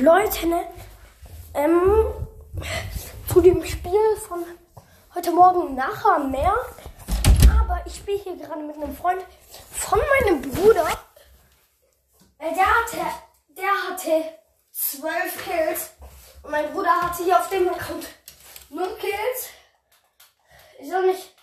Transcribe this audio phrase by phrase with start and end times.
[0.00, 0.64] Leute, ne?
[1.52, 2.14] Ähm,
[3.30, 4.44] zu dem Spiel von
[5.14, 6.54] heute Morgen nachher mehr.
[7.60, 9.22] Aber ich spiele hier gerade mit einem Freund
[9.70, 10.86] von meinem Bruder.
[12.40, 12.96] Der hatte,
[13.48, 14.24] der hatte
[14.70, 15.90] zwölf Kills.
[16.42, 18.08] Und mein Bruder hatte hier auf dem Account
[18.70, 19.50] null Kills.
[20.78, 21.34] Ist auch nicht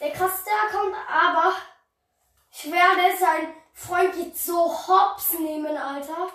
[0.00, 1.54] der krasseste Account, aber
[2.52, 6.28] ich werde sein Freund jetzt so hops nehmen, Alter.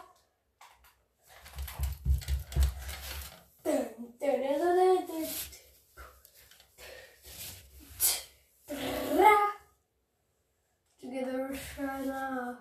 [10.99, 12.59] Together, China.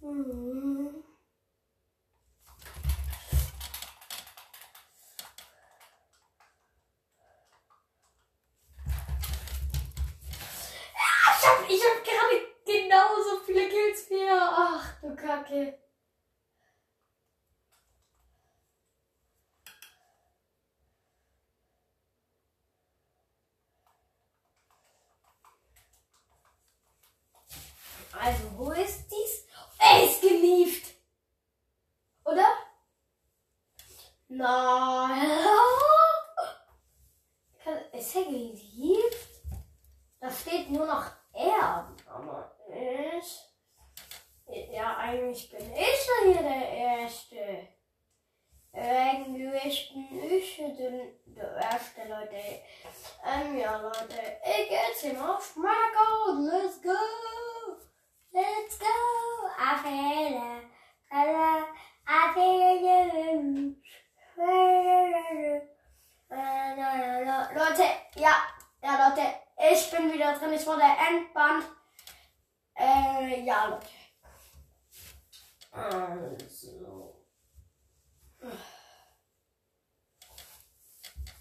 [0.00, 1.04] Mm.
[11.68, 14.48] Ich hab gerade genauso viele Kills wie er.
[14.50, 15.85] Ach du Kacke.
[28.18, 29.46] Also, wo ist dies?
[29.78, 30.94] Er ist gelieft.
[32.24, 32.46] Oder?
[34.28, 35.26] Nein.
[37.92, 39.40] Ist er gelieft?
[40.20, 41.92] Da steht nur noch er.
[42.06, 43.42] Aber ich.
[44.72, 47.68] Ja, eigentlich bin ich ja hier der Erste.
[48.72, 52.62] Eigentlich bin ich der, der Erste, Leute.
[53.24, 54.38] Ähm, ja, Leute.
[54.44, 56.32] Ich geht's ihm auf Marco.
[56.40, 56.90] Let's go.
[58.36, 58.84] Let's go.
[59.56, 60.60] Affäre.
[67.54, 67.84] Leute,
[68.16, 68.34] ja,
[68.82, 69.22] ja, Leute,
[69.72, 70.52] ich bin wieder drin.
[70.52, 71.64] Ich wurde entbannt.
[72.74, 73.86] Äh, ja, Leute.
[75.72, 77.14] Also.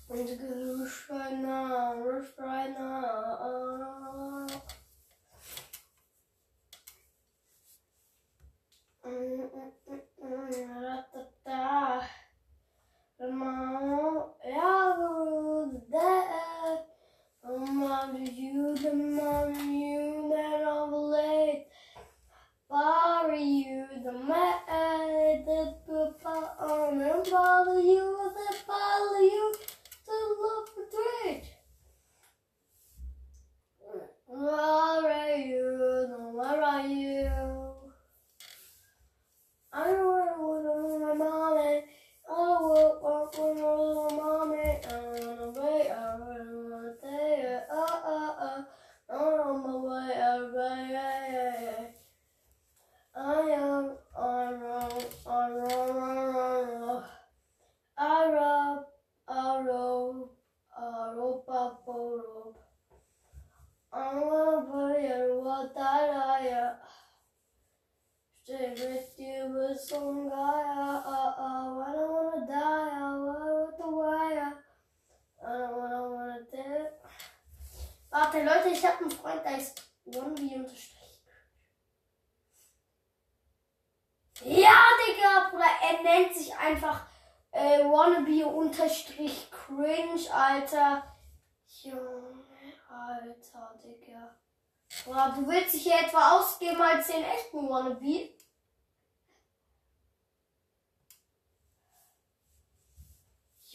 [0.08, 3.36] Und Geschreiner, Geschreiner.
[34.28, 36.34] Where are you?
[36.34, 37.55] Where are you?
[39.78, 41.84] I don't want to go to my mommy.
[42.28, 44.68] I don't want to go to my mommy.
[44.72, 45.92] I want to wait.
[45.92, 46.38] I want
[46.72, 47.60] to stay.
[47.70, 48.64] Uh, uh, uh.
[49.10, 50.14] I'm on my way.
[50.16, 50.46] I
[53.18, 57.04] I am on roll, on roll, roll, roll, roll.
[57.98, 58.86] I roll,
[59.28, 60.32] I roll,
[60.78, 62.60] I roll, pop, roll.
[63.94, 66.85] I'm gonna put it what that I am.
[68.46, 70.36] Stay with you with some guy.
[70.36, 71.82] Uh, uh, uh.
[71.82, 72.92] I don't wanna die.
[72.94, 74.54] I want with the wire.
[75.44, 76.86] I don't wanna wanna do.
[78.12, 81.24] Warte, Leute, ich hab einen Freund, der ist OneB unterstrich.
[84.44, 84.76] Ja,
[85.08, 87.08] Digga, Bruder, er nennt sich einfach
[87.52, 91.16] äh, Wannabe unterstrich cringe, Alter.
[91.82, 94.36] Junge, Alter, Digga.
[95.04, 98.35] Boah, du willst dich hier etwa ausgeben als den echten Wannabe?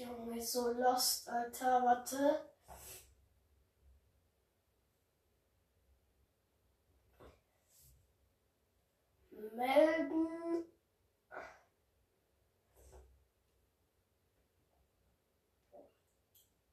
[0.01, 2.41] Junge, so lost, Alter, warte.
[9.55, 10.65] Melden.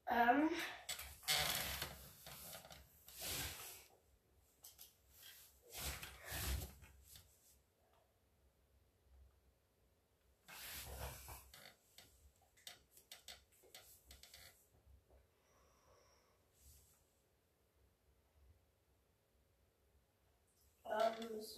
[0.10, 0.50] Ähm.
[20.90, 21.57] Ähm, so.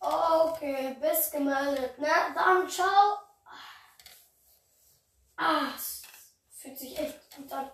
[0.00, 2.08] Okay, bist gemeldet, ne?
[2.34, 3.18] Dann ciao.
[5.36, 6.02] Ah, es
[6.50, 7.70] fühlt sich echt gut an.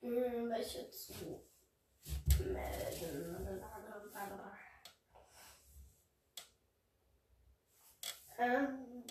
[0.00, 1.12] Hm, welche zu
[2.44, 3.64] melden?
[8.38, 9.04] Ähm.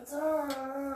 [0.00, 0.89] Huzzah!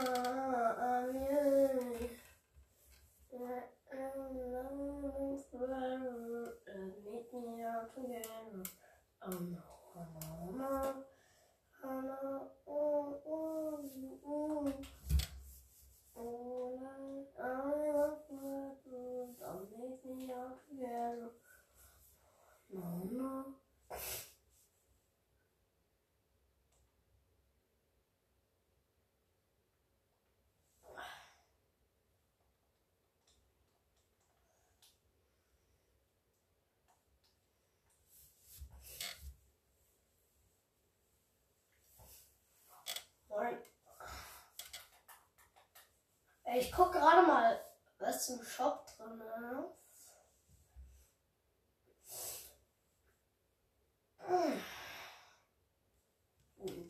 [46.57, 47.59] Ich guck gerade mal,
[47.99, 49.75] was im Shop drin ist.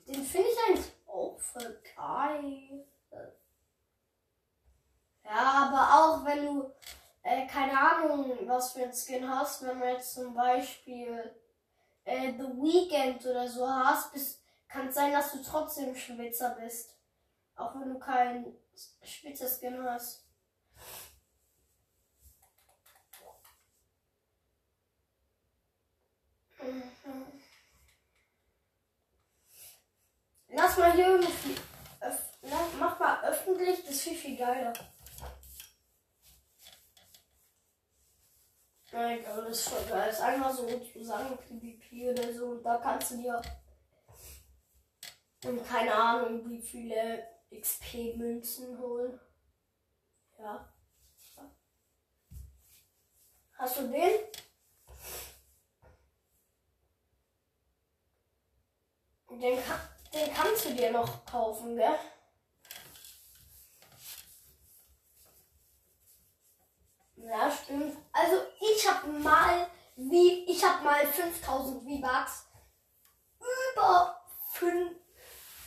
[0.08, 2.86] Den finde ich eigentlich auch voll geil.
[5.24, 6.72] Ja, aber auch wenn du,
[7.24, 11.36] äh, keine Ahnung, was für ein Skin hast, wenn du jetzt zum Beispiel
[12.04, 14.12] äh, The Weekend oder so hast,
[14.68, 16.96] kann es sein, dass du trotzdem Schwitzer bist.
[17.56, 18.00] Auch wenn du
[18.75, 20.25] keinen Schwitzer-Skin hast.
[26.62, 27.42] Mhm.
[30.48, 31.56] Lass mal hier irgendwie.
[32.00, 32.19] Lass,
[32.80, 34.74] mach mal öffentlich, das ist viel, viel geiler.
[38.92, 40.07] Ja, egal, das ist voll geil.
[40.07, 42.56] Das ist einfach so zusammen PvP oder so.
[42.62, 43.42] Da kannst du dir.
[45.44, 49.20] Und keine Ahnung, wie viele XP-Münzen holen.
[50.38, 50.74] Ja.
[53.58, 54.12] Hast du den?
[59.30, 59.60] Den,
[60.14, 62.00] den kannst du dir noch kaufen, gell?
[67.16, 67.98] Ja, stimmt.
[68.12, 72.48] Also ich hab mal wie ich hab mal 5000 V-Bucks
[73.40, 74.22] über
[74.52, 74.98] fünf,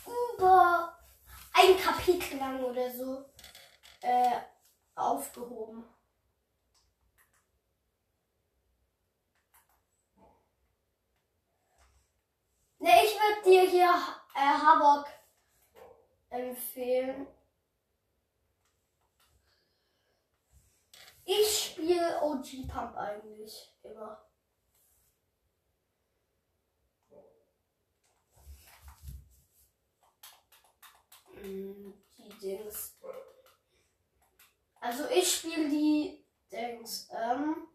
[0.06, 0.97] über
[1.58, 3.24] ein Kapitel lang oder so
[4.00, 4.40] äh,
[4.94, 5.84] aufgehoben.
[12.78, 13.92] Ne, ich würde dir hier
[14.34, 15.06] äh, Havok
[16.30, 17.26] empfehlen.
[21.24, 24.27] Ich spiele OG Pump eigentlich immer.
[31.42, 31.94] Die
[32.40, 32.96] Dings.
[34.80, 37.08] Also ich spiele die Dings.
[37.12, 37.68] Ähm.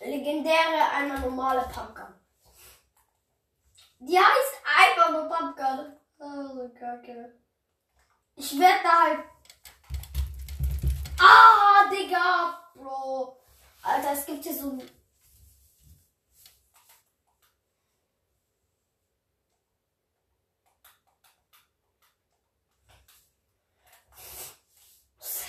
[0.00, 2.14] Legendäre, einmal normale Pumpgun.
[4.00, 5.96] Die heißt einfach nur Pumpgun.
[6.18, 7.34] Oh, so kacke.
[8.36, 9.24] Ich werde da halt.
[11.20, 13.36] Ah, Digga, Bro.
[13.82, 14.97] Alter, es gibt hier so ein.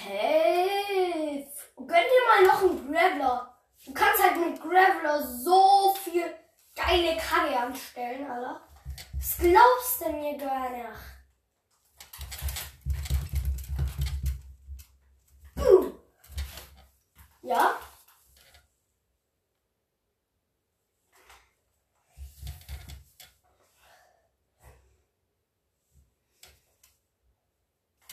[0.10, 1.46] Safe.
[1.76, 3.56] Und gönn dir mal noch einen Graveler.
[3.86, 6.34] Du kannst halt mit Graveler so viel
[6.76, 8.62] geile Karre anstellen, Alter.
[9.14, 10.86] Das glaubst du mir gar nicht.
[15.58, 16.00] Hm.
[17.44, 17.76] Ja?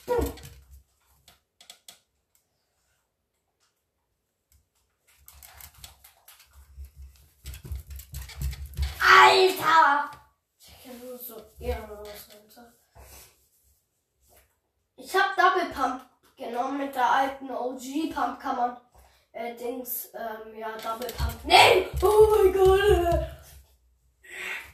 [0.07, 0.33] Hm.
[9.27, 10.11] Alter!
[10.59, 12.73] Ich bin nur so ehrenlos, Alter.
[14.97, 18.77] Ich hab Double Pump genommen mit der alten OG Pump kann man
[19.33, 21.87] äh, Dings, ähm, ja, Double Pump nehmen.
[22.01, 23.27] Oh mein Gott.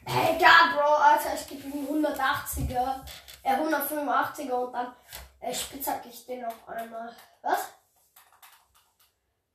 [0.05, 3.01] Hey, ja, Bro, Alter, ich gebe ihm 180er,
[3.45, 4.95] äh, 185er und dann
[5.41, 7.15] äh, spitzhack ich den auf einmal.
[7.41, 7.73] Was?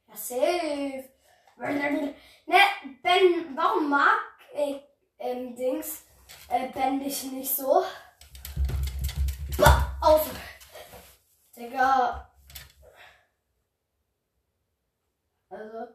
[0.08, 1.10] Ja, safe.
[2.46, 2.60] Ne,
[3.04, 4.20] Ben, warum mag
[4.54, 4.80] äh,
[5.20, 6.06] ähm, Dings
[6.50, 7.84] äh, Ben dich nicht so?
[9.58, 10.30] Bah, auf!
[11.56, 12.27] Digga.
[15.50, 15.88] Also.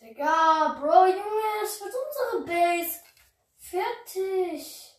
[0.00, 3.00] Digga, Bro, Junge, es wird unsere Base.
[3.58, 4.94] Fertig.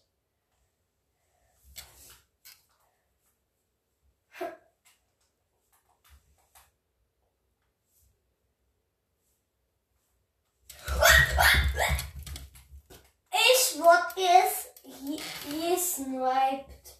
[13.31, 14.67] Ich wurde es
[15.43, 16.99] gesniped.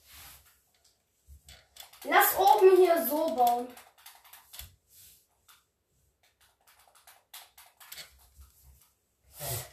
[2.05, 3.67] Lass oben hier so bauen.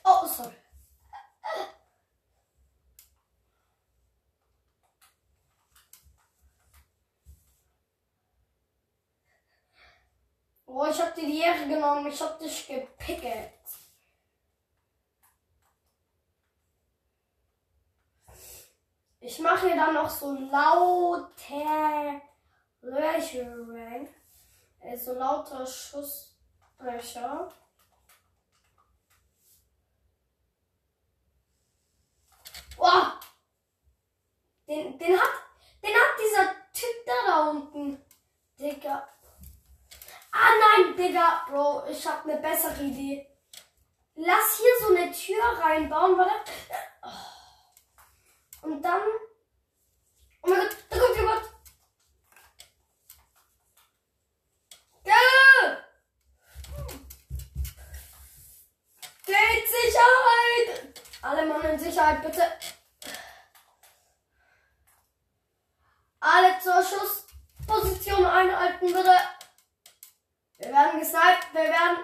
[0.04, 0.54] Oh, sorry.
[10.66, 13.52] Oh, ich hab dir die Ehre genommen, ich hab dich gepickelt.
[19.20, 22.20] Ich mache hier dann noch so laute
[22.82, 24.08] Löcher rein.
[24.80, 27.52] So also lauter Schussbrecher.
[41.06, 43.30] Digga, Bro, ich hab eine bessere Idee.
[44.16, 46.50] Lass hier so eine Tür reinbauen, warte.
[48.62, 49.02] Und dann.
[50.42, 51.42] Oh mein Gott, da kommt jemand.
[55.04, 55.76] Ja!
[59.26, 61.02] Geht Sicherheit!
[61.22, 62.42] Alle Mann in Sicherheit, bitte.
[66.18, 69.16] Alle zur Schussposition einhalten, bitte.
[70.58, 71.98] Wir werden gesniped, wir werden.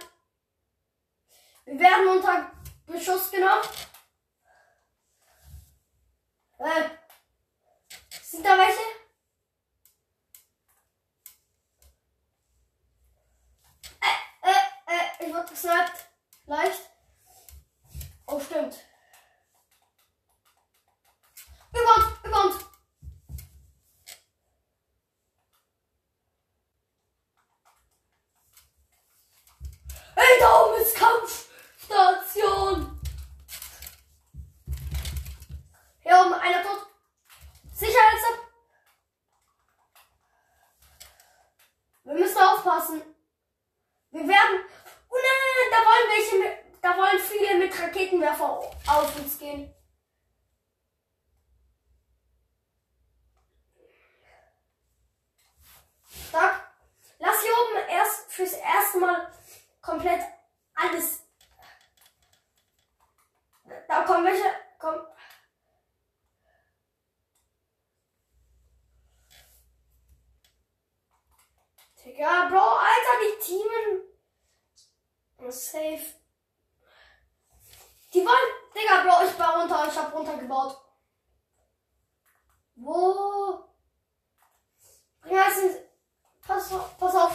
[1.65, 2.53] Wir werden unter
[2.87, 3.63] Beschuss genommen.
[6.59, 6.91] Äh,
[8.23, 8.83] sind da welche?
[14.01, 14.51] Äh, äh,
[14.87, 16.11] äh, ich wurde gesniped.
[16.45, 16.91] Leicht.
[18.27, 18.85] Oh, stimmt.
[21.73, 22.73] Über uns, über uns.
[30.15, 33.01] Hey, da oben ist Kampfstation.
[36.03, 36.87] Hier oben, einer tot.
[37.73, 38.39] Sicherheitsapp.
[42.05, 43.03] Wir müssen aufpassen.
[44.11, 44.61] Wir werden.
[45.09, 46.53] Oh nein, nein, nein, da wollen welche mit,
[46.83, 49.75] da wollen viele mit Raketenwerfer auf uns gehen.
[56.29, 56.71] Stark.
[57.19, 59.33] Lass hier oben erst fürs erste Mal
[59.83, 60.23] komplett
[60.75, 61.23] alles.
[63.89, 64.51] Da kommen welche.
[64.79, 64.95] Komm.
[72.13, 74.03] Digga, Bro, Alter, die Teamen.
[75.51, 76.15] Safe.
[78.13, 78.53] Die wollen.
[78.75, 79.89] Digga, Bro, ich baue runter.
[79.89, 80.79] Ich hab runtergebaut.
[82.77, 83.65] Wo?
[85.23, 85.79] Bring in.
[86.47, 86.99] Pass auf.
[86.99, 87.33] Pass auf.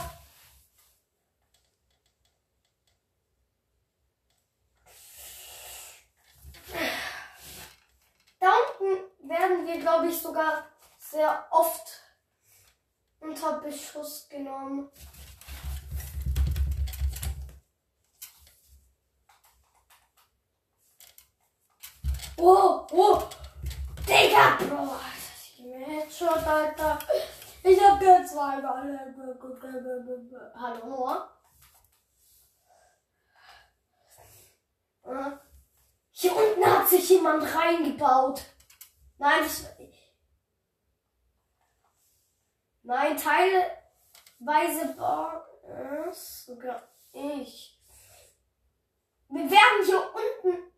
[8.39, 10.67] Da unten werden wir, glaube ich, sogar
[10.99, 12.06] sehr oft
[13.19, 14.89] unter Beschuss genommen.
[22.39, 23.23] Oh, oh,
[24.07, 24.95] Digga, Bro,
[25.35, 26.99] ich geh mir Headshot, Alter.
[27.63, 28.61] Ich hab jetzt zwei
[30.55, 31.17] Hallo?
[35.03, 35.31] Äh,
[36.11, 38.41] Hier unten hat sich jemand reingebaut.
[39.17, 39.96] Nein, ich,
[42.87, 45.45] Nein, teilweise war
[46.09, 47.77] es sogar ich.
[49.27, 50.71] Wir werden hier unten.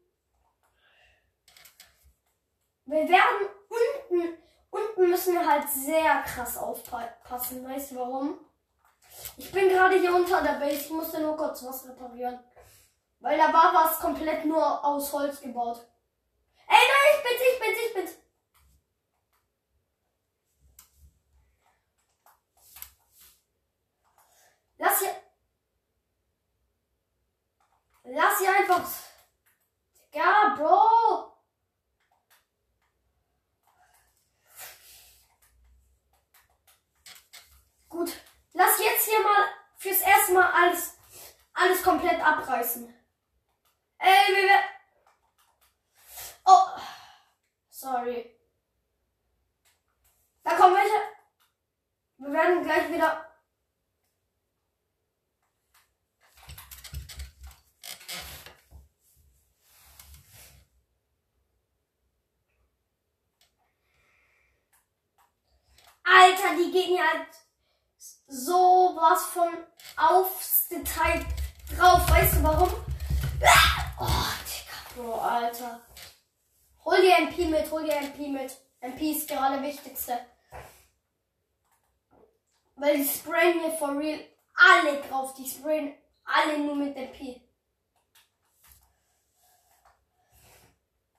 [2.86, 4.38] Wir werden unten.
[4.72, 7.64] Unten müssen wir halt sehr krass aufpassen.
[7.64, 8.40] Weißt du warum?
[9.38, 10.78] Ich bin gerade hier unter der Base.
[10.78, 12.40] Ich musste nur kurz was reparieren.
[13.20, 15.88] Weil da war was komplett nur aus Holz gebaut.
[16.68, 18.30] Ey, nein, ich bin's, ich bin's, ich bin's.
[24.80, 25.14] Lass hier.
[28.22, 28.86] Lass hier einfach.
[30.12, 31.38] Ja, Bro.
[37.88, 38.12] Gut.
[38.52, 39.46] Lass jetzt hier mal
[39.78, 40.98] fürs erste Mal alles,
[41.54, 42.94] alles komplett abreißen.
[44.00, 44.70] Ey, wir werden.
[46.44, 46.68] Oh.
[47.70, 48.38] Sorry.
[50.44, 51.02] Da kommen welche.
[52.18, 53.29] Wir werden gleich wieder
[66.10, 67.28] Alter, die gehen ja halt
[68.28, 69.50] so was von
[69.96, 71.26] aufs Detail
[71.76, 72.10] drauf.
[72.10, 72.70] Weißt du warum?
[74.00, 75.82] Oh, Digga, Bro, Alter.
[76.86, 78.58] Hol dir MP mit, hol dir MP mit.
[78.82, 80.20] MP ist gerade wichtigste.
[82.76, 84.20] Weil die sprayen hier for real
[84.56, 85.34] alle drauf.
[85.36, 87.42] Die sprayen alle nur mit MP.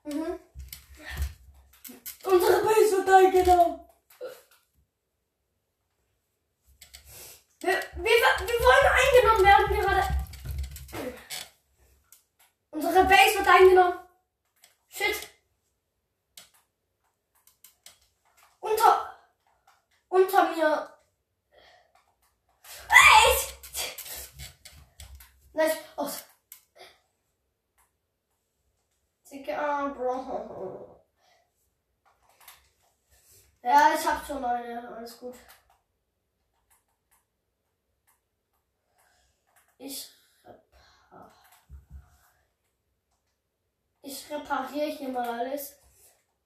[0.03, 0.39] Mhm.
[2.23, 3.90] Unsere Base wird eingenommen.
[7.61, 10.03] Wir, wir, wir wollen eingenommen werden gerade.
[12.71, 13.99] Unsere Base wird eingenommen.
[14.87, 15.29] Shit.
[18.59, 19.15] Unter.
[20.09, 20.97] Unter mir.
[22.89, 23.53] Echt?
[25.53, 25.77] Nice.
[25.95, 26.01] Oh.
[26.01, 26.23] Aus.
[26.73, 26.81] Ah,
[29.29, 31.03] Digga, Bro.
[33.61, 34.95] Ja, ich hab schon eine.
[34.95, 35.35] Alles gut.
[39.83, 40.11] Ich
[44.03, 45.75] Ich repariere hier mal alles.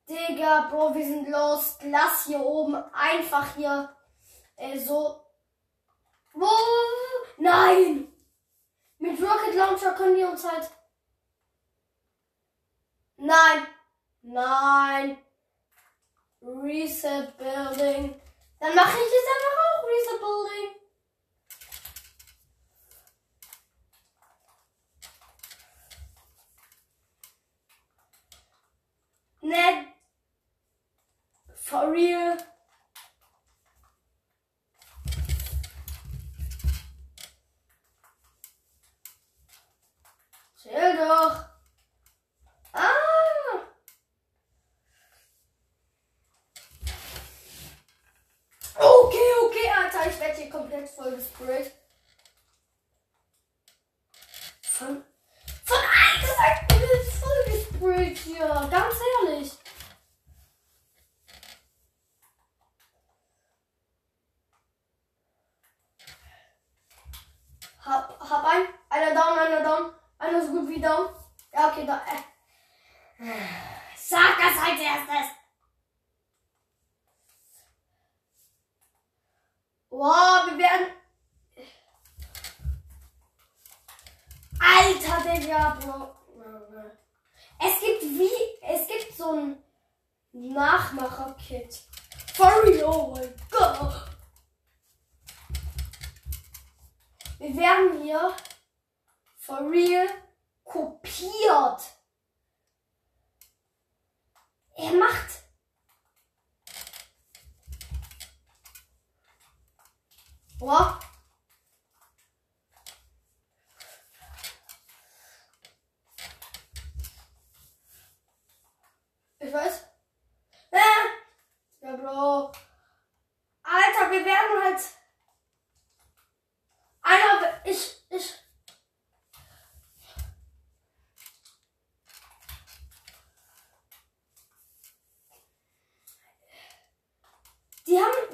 [0.07, 1.77] Digga, Bro, wir sind los.
[1.83, 3.93] Lass hier oben einfach hier
[4.55, 5.21] äh, so.
[6.33, 6.49] Wo?
[7.37, 8.13] Nein!
[8.99, 10.69] Mit Rocket Launcher können die uns halt.
[13.17, 13.67] Nein!
[14.21, 15.17] Nein!
[16.41, 18.21] Reset Building.
[18.59, 20.84] Dann mache ich jetzt einfach auch Reset Building.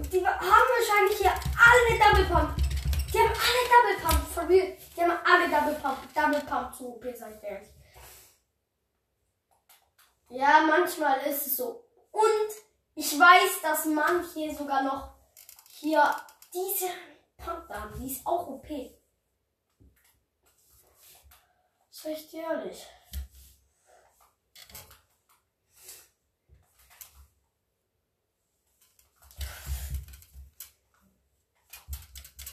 [0.10, 2.56] Die haben, wahrscheinlich hier alle Double Pump.
[3.14, 4.78] Die haben alle Double Pump, for real.
[4.96, 7.70] Die haben alle Double Pump, Double Pump zu OP, sag ich ehrlich.
[10.30, 11.86] Ja, manchmal ist es so.
[12.12, 12.50] Und
[12.96, 15.14] ich weiß, dass manche sogar noch
[15.68, 16.16] hier
[16.54, 16.90] diese
[17.38, 18.00] Pump haben.
[18.00, 18.70] Die ist auch OP.
[22.04, 22.88] Ich dir ehrlich.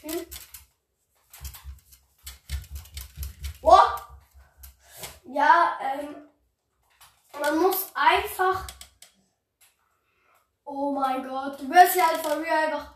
[0.02, 0.26] Hm?
[3.62, 4.18] Boah!
[5.38, 6.28] Ja, ähm,
[7.40, 8.66] man muss einfach.
[10.64, 12.92] Oh mein Gott, du wirst ja halt von mir einfach.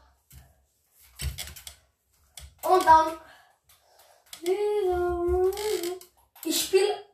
[2.65, 3.17] Und dann.
[6.43, 7.05] Ich spiele.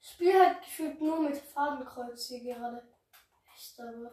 [0.00, 2.88] Ich spiele halt gefühlt nur mit Fadenkreuz hier gerade.
[3.52, 4.12] Echt aber.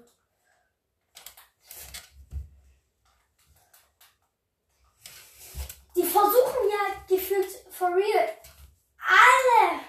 [5.96, 8.38] Die versuchen ja gefühlt for real
[9.08, 9.82] alle.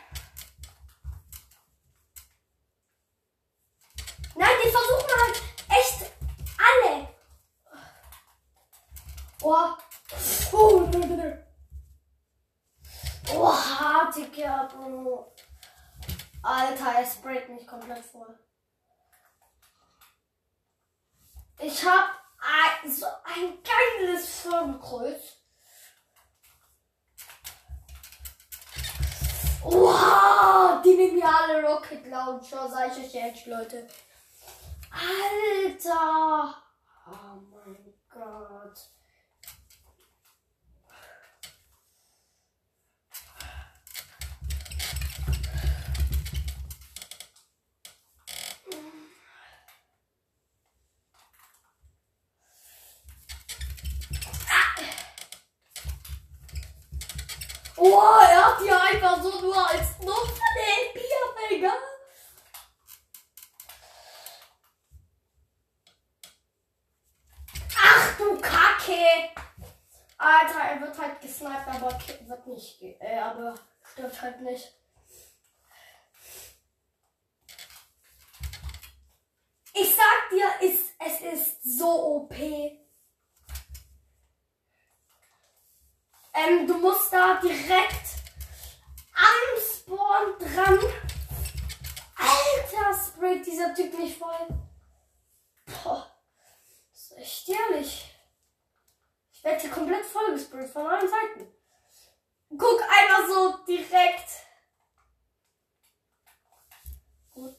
[4.35, 6.13] Nein, die versuchen halt echt
[6.59, 7.09] alle.
[9.43, 9.77] Oh.
[10.53, 10.89] Oh.
[13.35, 15.35] Oha, Digga, Bro.
[16.43, 18.39] Alter, es sprayt mich komplett voll.
[21.61, 25.38] Ich hab ein, so ein geiles Firmenkreuz.
[29.63, 33.89] Wow, die nehmen ja alle Rocket Launcher, sag ich euch jetzt, Leute.
[34.91, 36.55] Alter!
[37.07, 38.89] Oh mein Gott.
[57.81, 58.61] Oh, er hat
[59.01, 60.23] Gott, ja, einfach so nur als Nummer
[60.57, 61.77] den Bierfinger.
[67.77, 69.31] Ach du Kacke!
[70.19, 73.55] Alter, er wird halt gesniped, aber wird nicht, äh, aber
[73.93, 74.73] stirbt halt nicht.
[79.75, 82.35] Ich sag dir, es, es ist so OP.
[86.35, 88.19] Ähm, du musst da direkt
[89.15, 90.79] am Spawn dran.
[92.17, 94.49] Alter, sprayt dieser Typ nicht voll.
[95.67, 96.13] Boah,
[96.93, 98.15] das ist echt ehrlich.
[99.33, 101.53] Ich werde hier komplett voll gesprayt von allen Seiten.
[102.57, 104.31] Guck einfach so direkt.
[107.33, 107.57] Gut.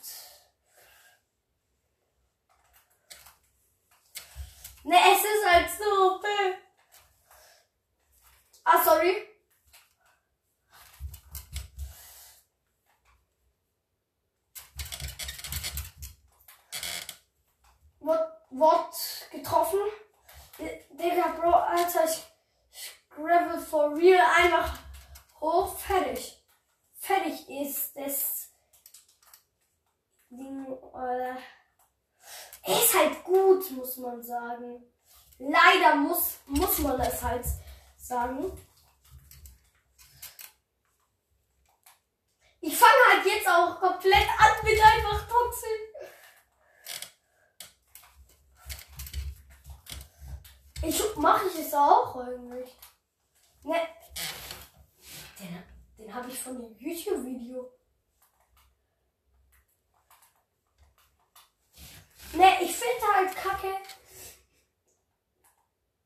[4.84, 6.26] Ne, es ist halt so OP.
[8.64, 9.28] Ah, sorry.
[18.00, 18.96] Wort, Wort
[19.32, 19.80] getroffen.
[20.58, 22.24] Digga, Bro, Alter, ich,
[22.72, 24.78] ich gravel for real einfach
[25.40, 26.44] hoch, fertig.
[26.94, 28.52] Fertig ist das
[30.30, 31.38] Ding, oder?
[32.64, 34.84] Er ist halt gut, muss man sagen.
[35.38, 37.46] Leider muss, muss man es halt
[37.98, 38.52] sagen.
[42.62, 45.70] Ich fange halt jetzt auch komplett an mit einfach Toxin.
[50.82, 52.76] Ich mache ich es auch eigentlich.
[53.64, 53.76] Ne.
[55.40, 55.64] Den,
[55.98, 57.74] den habe ich von dem YouTube-Video.
[62.34, 63.76] Ne, ich finde halt kacke.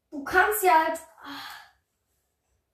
[0.10, 1.64] Du kannst ja halt ach,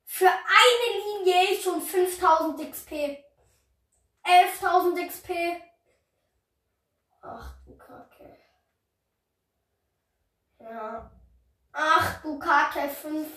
[0.05, 3.28] für eine Linie schon 5000 XP.
[4.29, 5.29] 11.000 XP.
[7.21, 8.37] Ach du Kacke.
[10.59, 11.11] Ja.
[11.71, 13.27] Ach du Kacke, 5.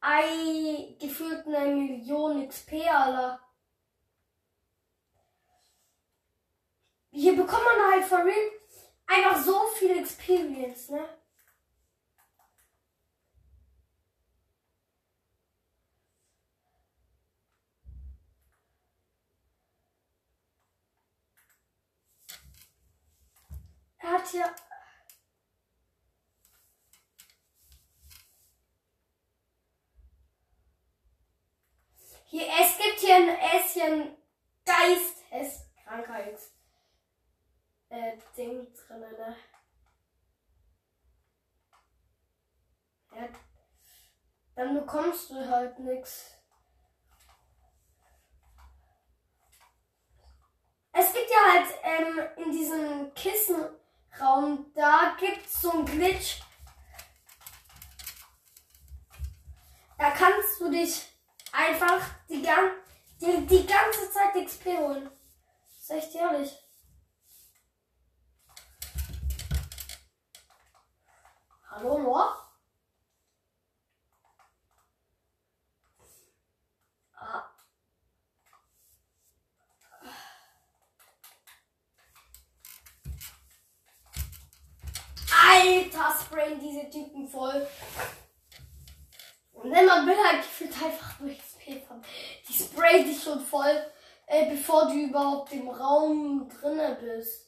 [0.00, 3.40] Ei, gefühlt eine Million XP, Alter.
[7.10, 8.50] Hier bekommt man halt for real
[9.06, 11.08] einfach so viel Experience, ne?
[24.06, 24.54] Er hat hier
[32.26, 34.16] Hier, es gibt hier ein Äschen
[34.64, 36.52] Geisteskrankheits
[37.88, 39.36] äh, Ding drin, ne?
[43.12, 43.28] Ja.
[44.54, 46.32] Dann bekommst du halt nix.
[50.92, 53.14] Es gibt ja halt ähm, in diesem
[54.16, 56.40] Kissenraum, da gibt's so ein Glitch.
[59.98, 61.06] Da kannst du dich
[61.52, 62.46] einfach die,
[63.20, 65.10] die, die ganze Zeit XP holen.
[65.80, 66.58] Sag ich dir ehrlich.
[71.70, 72.36] Hallo Noah?
[77.14, 77.56] Ah.
[85.48, 86.14] Alter,
[86.86, 87.66] diese Typen voll.
[89.52, 92.02] Und dann man will halt gefühlt einfach nur XP haben.
[92.48, 93.86] Die sprayen dich schon voll,
[94.26, 97.46] äh, bevor du überhaupt im Raum drinne bist.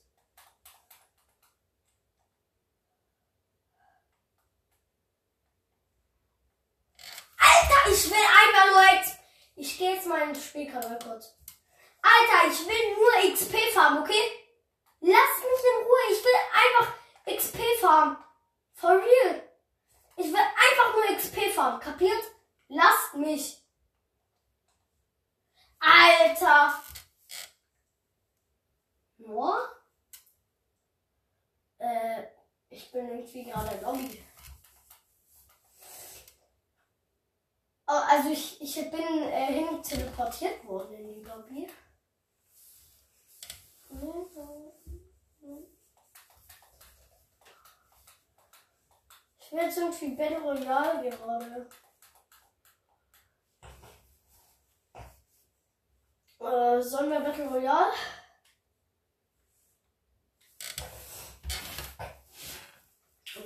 [7.91, 9.19] ich will einfach nur XP.
[9.57, 11.35] Ich gehe jetzt mal in den Spielkanal kurz.
[12.03, 14.23] Alter, ich will nur XP farmen, okay?
[15.01, 15.99] Lasst mich in Ruhe.
[16.13, 16.95] Ich will einfach
[17.37, 18.17] XP farmen.
[18.79, 19.43] For real.
[20.17, 21.81] Ich will einfach nur XP farmen.
[21.81, 22.23] Kapiert?
[22.69, 23.61] Lasst mich.
[25.81, 26.81] Alter.
[29.17, 29.69] Nur?
[31.79, 32.23] Äh,
[32.69, 34.25] ich bin irgendwie gerade im Lobby.
[37.89, 41.69] Oh, also ich, ich bin äh, hin teleportiert worden in die Lobby.
[49.51, 51.67] Ich will jetzt irgendwie Battle Royale gerade.
[56.39, 57.95] Äh, sollen wir Battle Royale?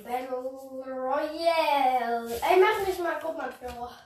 [0.03, 2.27] Battle Royale.
[2.41, 3.97] Ey, mach mich mal, guck mal, Führer.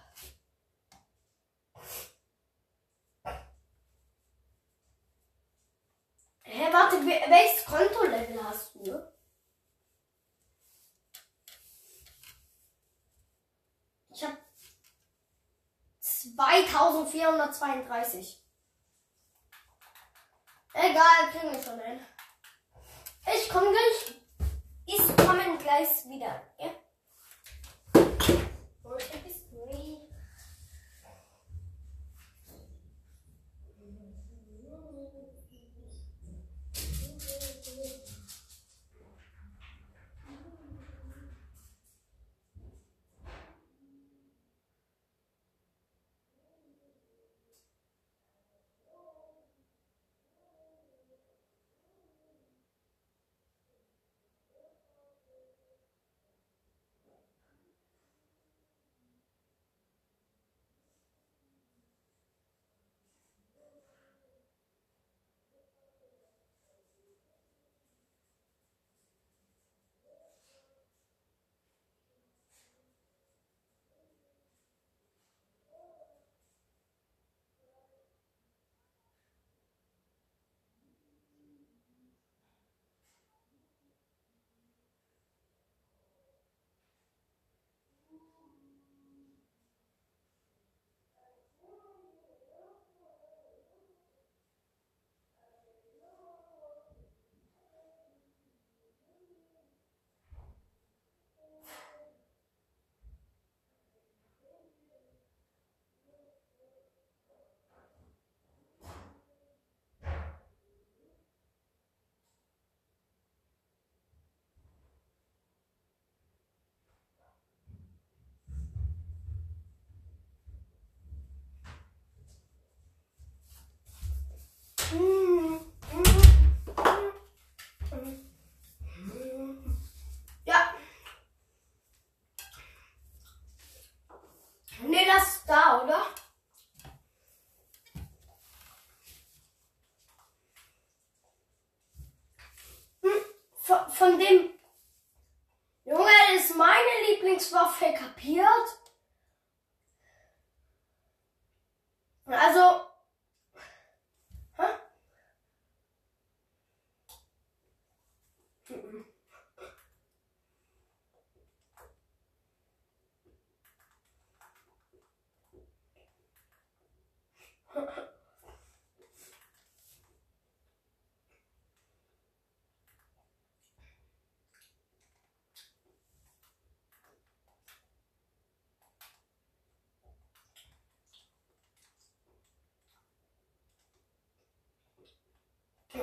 [6.44, 9.17] Hä, warte, welches Kontolevel hast du?
[16.36, 18.44] 2432.
[20.74, 22.00] Egal, kriegen wir schon hin.
[23.36, 24.13] Ich komme gleich.
[24.86, 26.44] Ich komme gleich wieder.
[26.60, 26.70] Ja?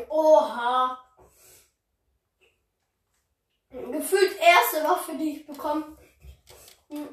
[0.08, 0.98] Oha.
[3.70, 5.96] Gefühlt erste Waffe, die ich bekomme.
[6.88, 7.08] Hm.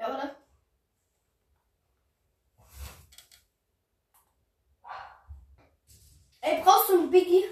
[0.00, 0.36] Ja, warte.
[6.40, 7.44] Ey, brauchst du einen Biggie?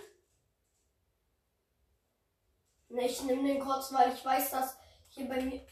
[2.88, 4.76] Ne, ich nehme den kurz, weil ich weiß, dass
[5.10, 5.66] hier bei mir.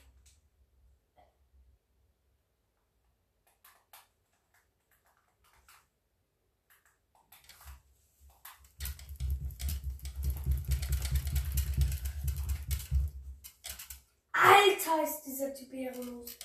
[14.33, 16.39] Alter, ist dieser Typ ehrenlos.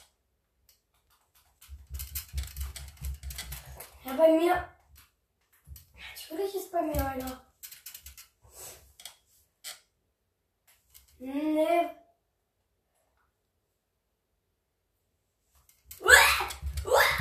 [4.05, 4.69] Ja, bei mir.
[5.93, 7.50] Natürlich ist bei mir einer.
[11.21, 11.89] Nee.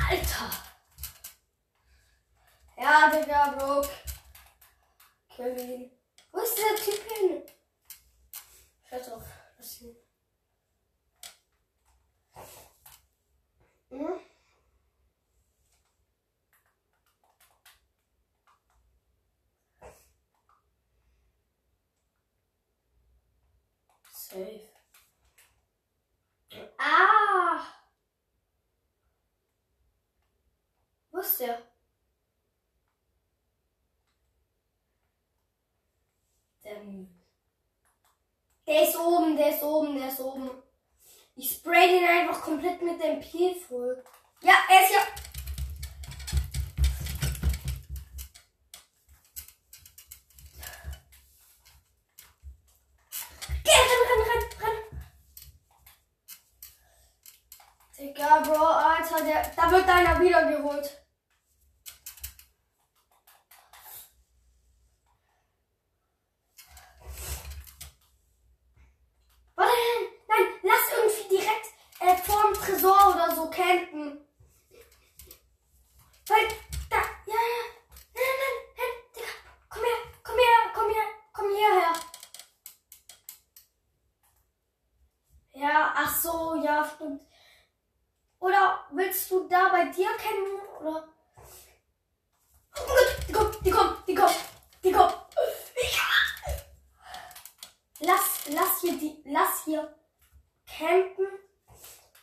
[0.09, 0.51] Alter.
[2.77, 3.89] Ja, Digga, Brook.
[5.29, 5.91] Kill ihn.
[6.31, 7.43] Wo ist dieser Typ hin?
[8.89, 9.23] Scheiß auf.
[9.57, 9.95] Lass ihn.
[13.89, 14.19] Hm?
[24.31, 24.61] Safe.
[26.79, 27.65] Ah!
[31.11, 31.61] Wo ist der?
[36.63, 36.81] Der,
[38.65, 40.49] der ist oben, der ist oben, der ist oben.
[41.35, 44.01] Ich spray den einfach komplett mit dem Pied voll.
[44.41, 45.21] Ja, er ist ja.
[58.01, 60.97] Digga, Bro, Alter, der, da wird deiner wiedergeholt.
[69.55, 69.71] Warte,
[70.27, 71.67] nein, lass irgendwie direkt
[71.99, 74.25] äh, vorm Tresor oder so campen.
[76.27, 76.47] Weil,
[76.89, 76.97] da,
[77.27, 77.63] ja, ja,
[78.15, 79.27] nein, nein, nein, Digga,
[79.69, 81.93] komm her, komm her, komm her, komm hierher.
[85.53, 87.21] Ja, ach so, ja, stimmt.
[88.41, 91.07] Oder willst du da bei dir campen, oder?
[92.75, 94.35] Oh mein Gott, die kommt, die kommt, die kommt,
[94.83, 95.15] die kommt.
[95.75, 96.57] Ja.
[97.99, 99.95] Lass, lass hier die, lass hier
[100.67, 101.27] campen.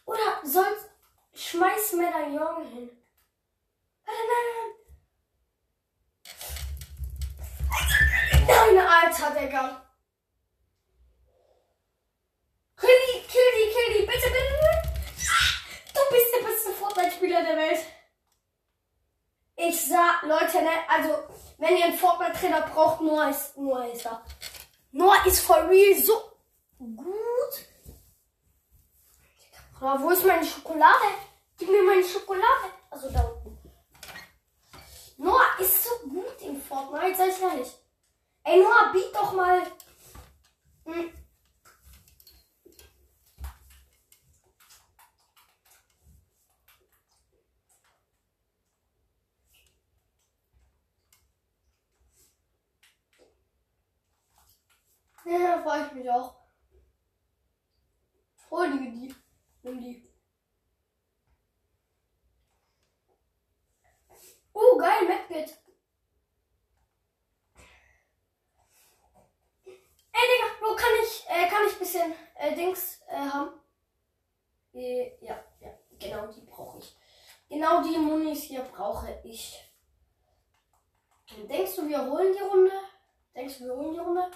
[0.04, 0.88] Oder sonst
[1.34, 2.90] schmeiß Medaillon hin.
[4.06, 4.46] Nein, nein,
[8.46, 8.78] nein.
[8.78, 9.82] Alter, Digga.
[12.80, 14.76] Kill die, kill die, kill die, bitte, bitte, bitte.
[15.94, 17.80] Du bist der beste Fortnite-Spieler der Welt.
[19.56, 21.18] Ich sag, Leute, ne, also,
[21.58, 24.24] wenn ihr einen Fortnite-Trainer braucht, Noah ist, Noah ist da.
[24.92, 26.27] Noah ist for real so
[26.78, 27.14] gut.
[29.80, 31.04] Aber wo ist meine Schokolade?
[31.56, 32.72] Gib mir meine Schokolade.
[32.90, 33.70] Also da unten.
[35.16, 37.74] Noah ist so gut in Fortnite, sag ich ehrlich.
[38.44, 39.62] Ey, Noah, biet doch mal.
[40.84, 41.12] Hm.
[55.24, 56.47] Ja, freue ich mich auch.
[58.50, 59.14] Hol die, die.
[59.62, 60.02] Nimm die.
[64.52, 65.56] Oh, geil, Medkit.
[70.12, 73.52] Ey, Digga, wo kann ich, äh, kann ich ein bisschen äh, Dings äh, haben?
[74.72, 76.96] Äh, ja, ja, genau die brauche ich.
[77.48, 79.62] Genau die Munis hier brauche ich.
[81.48, 82.72] Denkst du, wir holen die Runde?
[83.34, 84.30] Denkst du, wir holen die Runde?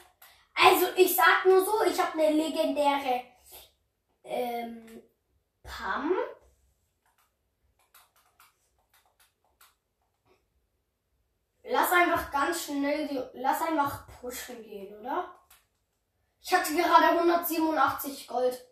[0.54, 3.31] Also, ich sag nur so, ich habe eine legendäre
[4.32, 5.02] ähm,
[5.62, 6.10] Pam.
[11.64, 15.34] Lass einfach ganz schnell die, lass einfach pushen gehen, oder?
[16.40, 18.66] Ich hatte gerade 187 Gold.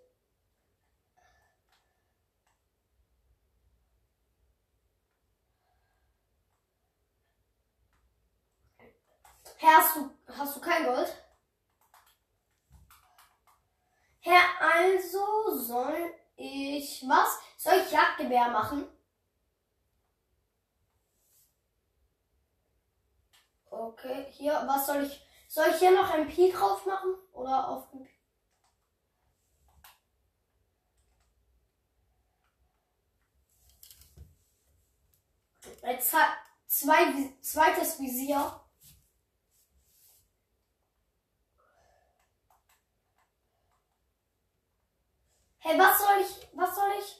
[9.59, 11.30] Herr, hast du, hast du kein Gold?
[14.21, 17.39] Herr, also soll ich was?
[17.57, 18.87] Soll ich Jagdgewehr machen?
[23.71, 25.27] Okay, hier, was soll ich?
[25.49, 27.15] Soll ich hier noch MP drauf machen?
[27.33, 28.09] Oder auf MP?
[35.83, 36.37] Jetzt hat
[36.67, 38.60] zwei, zweites Visier.
[45.63, 46.49] Hey, was soll ich?
[46.55, 47.17] Was soll ich?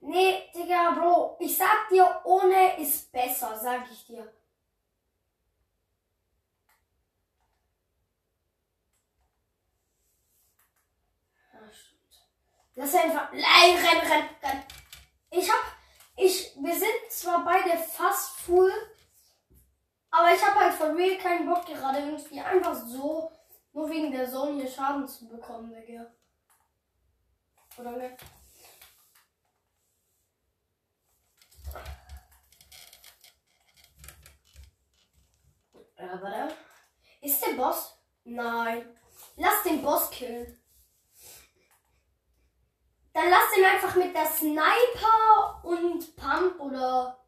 [0.00, 1.36] Nee, Digga, Bro.
[1.40, 4.30] Ich sag dir, ohne ist besser, sag ich dir.
[11.52, 12.26] Ja, stimmt.
[12.74, 13.32] Lass einfach.
[13.32, 14.64] Nein, renn, renn, renn.
[15.30, 15.64] Ich hab.
[16.16, 16.54] Ich.
[16.56, 18.72] Wir sind zwar beide fast full.
[20.18, 23.30] Aber ich habe halt von real keinen Bock gerade irgendwie einfach so,
[23.72, 26.10] nur wegen der Zone hier Schaden zu bekommen, Digga.
[27.78, 28.16] Oder nicht?
[35.96, 36.56] Ja, warte.
[37.20, 37.96] Ist der Boss?
[38.24, 38.98] Nein.
[39.36, 40.60] Lass den Boss killen.
[43.12, 47.24] Dann lass den einfach mit der Sniper und Pump oder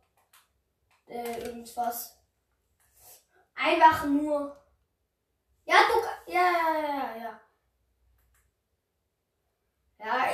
[1.07, 2.19] äh, irgendwas.
[3.62, 4.56] Einfach nur.
[5.66, 6.32] Ja, du.
[6.32, 7.40] Ja, ja, ja, ja.
[9.98, 10.24] Ja.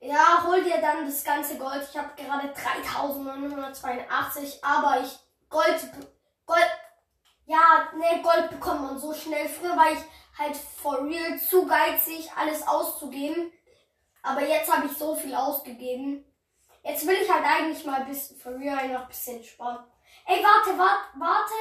[0.00, 1.88] Ja, hol dir dann das ganze Gold.
[1.88, 5.18] Ich habe gerade 3982, aber ich
[5.48, 5.90] Gold
[6.44, 6.70] Gold
[7.46, 9.48] ja, ne, Gold bekommt man so schnell.
[9.48, 9.98] Früher war ich
[10.38, 13.52] halt for real zu geizig, alles auszugeben.
[14.22, 16.24] Aber jetzt habe ich so viel ausgegeben.
[16.82, 19.86] Jetzt will ich halt eigentlich mal bis for real einfach ein bisschen sparen.
[20.26, 21.54] Ey, warte, warte, warte.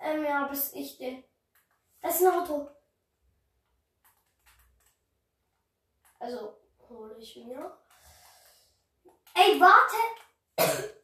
[0.00, 1.22] Ähm, ja, bis ich den.
[2.00, 2.68] Das ist ein Auto.
[6.18, 6.56] Also,
[6.88, 7.78] hole ich mir.
[9.34, 9.96] Ey, warte.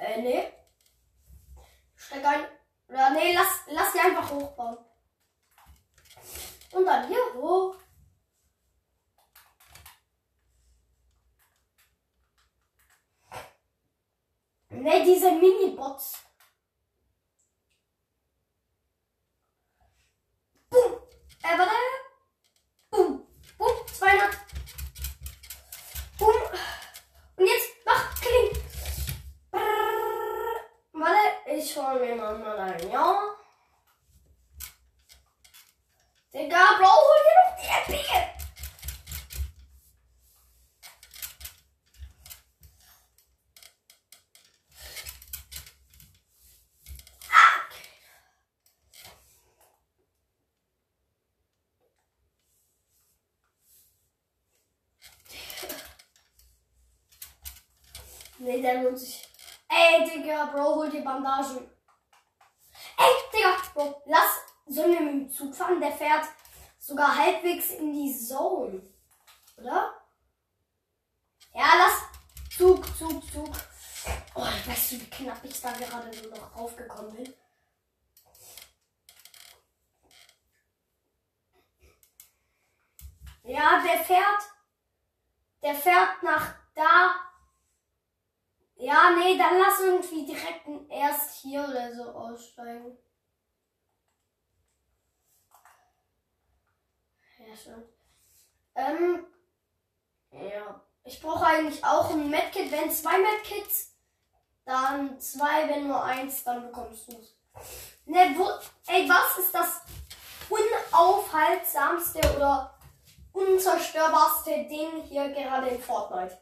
[0.00, 0.52] Äh, nee.
[1.96, 2.46] Steck ein.
[2.88, 4.78] Oder nee, lass, lass die einfach hochbauen.
[6.72, 7.74] Und dann hier hoch.
[14.70, 16.18] Ne, diese Mini-Bots.
[20.70, 21.00] Boom.
[21.42, 21.72] Äh, warte.
[22.90, 23.26] Boom.
[23.56, 23.86] Boom.
[23.86, 24.30] 200.
[26.18, 26.34] Boom.
[27.36, 28.62] Und jetzt mach Kling.
[29.50, 29.62] Brrr.
[30.92, 33.34] Warte, ich hol mir mal mal ein, ja?
[36.34, 38.04] Digga, Bro, hol dir doch die MP.
[38.12, 38.37] Ah.
[58.58, 59.24] Nee, der lohnt sich.
[59.68, 61.70] Ey, Digga, Bro, hol dir Bandagen.
[62.96, 65.80] Ey, Digga, Bro, lass, sollen wir mit dem Zug fahren?
[65.80, 66.26] Der fährt
[66.80, 68.82] sogar halbwegs in die Zone.
[69.58, 69.94] Oder?
[71.54, 72.02] Ja, lass.
[72.56, 73.54] Zug, Zug, Zug.
[74.34, 77.34] Oh, weißt du, wie knapp ich da gerade so noch raufgekommen bin?
[83.44, 84.42] Ja, der fährt.
[85.62, 87.27] Der fährt nach da.
[88.80, 92.96] Ja, nee, dann lass irgendwie direkt erst hier oder so aussteigen.
[97.38, 97.82] Ja, schon.
[98.76, 99.26] Ähm,
[100.30, 100.80] ja.
[101.02, 102.70] Ich brauche eigentlich auch ein Medkit.
[102.70, 103.96] Wenn zwei Medkits,
[104.64, 105.68] dann zwei.
[105.68, 107.36] Wenn nur eins, dann bekommst du es.
[108.04, 108.48] Ne, wo,
[108.92, 109.80] ey, was ist das
[110.48, 112.78] unaufhaltsamste oder
[113.32, 116.38] unzerstörbarste Ding hier gerade in Fortnite?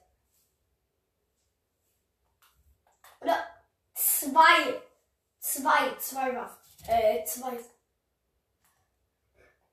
[3.20, 3.46] Oder
[3.94, 4.82] zwei.
[5.38, 6.58] Zwei, zwei Waffen.
[6.88, 7.58] Äh, zwei.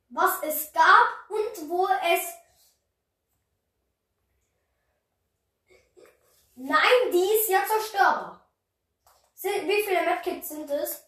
[0.10, 2.34] Was es gab und wo es.
[6.56, 8.48] Nein, die ist ja zerstörbar.
[9.42, 11.04] Wie viele Medkits sind es?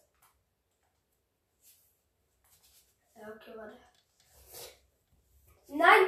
[3.14, 3.78] Ja, okay, warte.
[5.68, 6.06] Nein!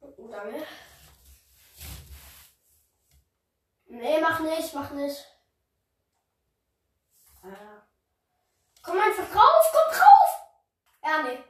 [0.00, 0.66] Oh, danke.
[3.92, 5.22] Nee, mach nicht, mach nicht.
[7.42, 7.86] Ah.
[8.82, 10.30] Komm einfach drauf, komm drauf!
[11.04, 11.44] Ja, nee.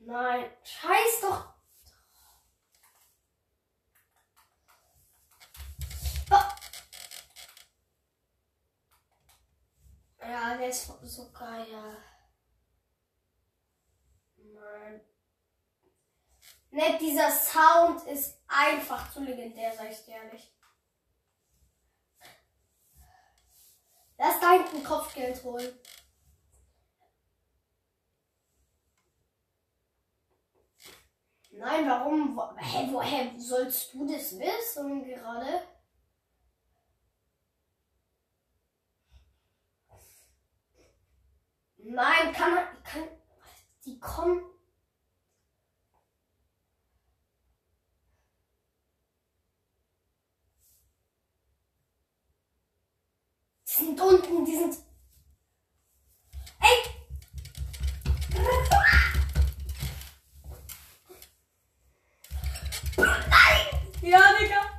[0.00, 1.54] Nein, scheiß doch.
[6.28, 6.56] Ah.
[10.20, 11.96] Ja, der ist so geil.
[14.36, 15.09] Nein.
[16.72, 20.54] Ne, dieser Sound ist einfach zu legendär, sag ich dir ehrlich.
[24.16, 25.80] Lass da hinten Kopfgeld holen.
[31.52, 32.36] Nein, warum?
[32.36, 35.66] Wo, hä, woher sollst du das wissen gerade?
[41.78, 43.08] Nein, kann, kann,
[43.84, 44.59] die kommen.
[53.80, 54.76] Die sind unten, die sind.
[56.60, 56.76] Ey!
[62.98, 63.66] Nein!
[64.02, 64.69] Ja, Digga.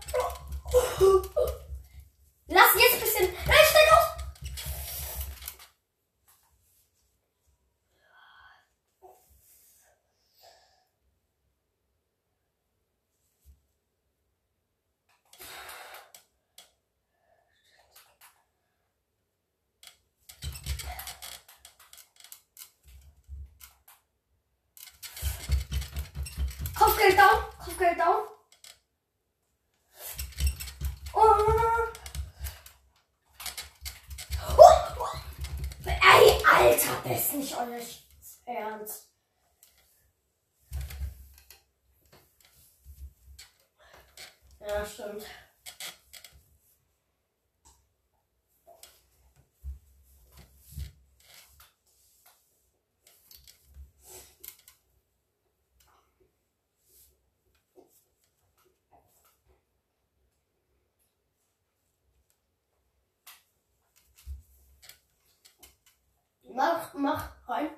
[66.61, 67.69] mag, mag, ruim.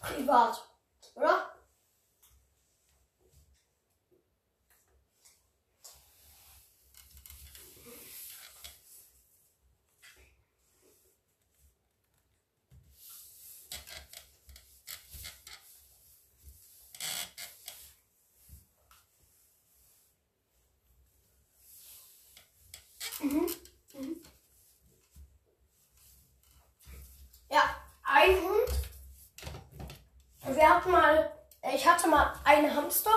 [0.00, 0.64] Privaat,
[1.14, 1.59] oder?
[32.62, 33.10] Mal einen Hamster.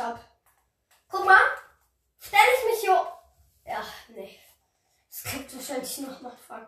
[0.00, 0.20] Ist, aber ich hab.
[1.08, 1.40] Guck mal.
[2.18, 3.12] Stell ich mich hier.
[3.66, 4.38] Ja, nee.
[5.08, 6.66] Das kriegt wahrscheinlich noch mal Fang.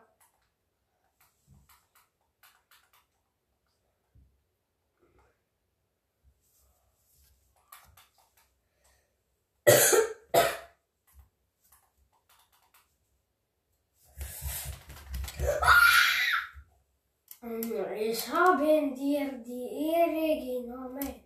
[17.96, 21.22] Ich habe dir die Ehre genommen.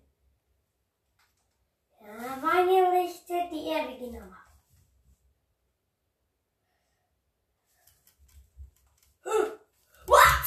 [2.00, 3.48] Ja, weil ich dir
[4.14, 4.36] habe.
[10.06, 10.46] What?